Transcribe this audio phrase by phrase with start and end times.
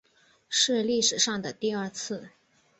[0.49, 2.29] 是历史上的第二次